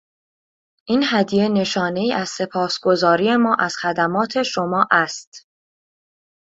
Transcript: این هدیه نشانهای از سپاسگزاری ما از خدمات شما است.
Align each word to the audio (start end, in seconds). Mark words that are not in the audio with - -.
این 0.87 1.03
هدیه 1.05 1.49
نشانهای 1.49 2.13
از 2.13 2.29
سپاسگزاری 2.29 3.35
ما 3.37 3.55
از 3.55 3.75
خدمات 3.75 4.43
شما 4.43 4.87
است. 4.91 5.47